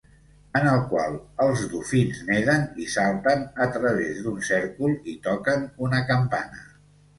En 0.59 0.63
el 0.69 0.79
qual 0.93 1.17
els 1.47 1.65
dofins 1.73 2.21
neden 2.29 2.65
i 2.85 2.89
salten 2.95 3.45
a 3.67 3.69
través 3.77 4.25
d"un 4.25 4.43
cèrcol 4.51 4.99
i 5.15 5.17
toquen 5.31 5.71
una 5.91 6.05
campana. 6.13 6.69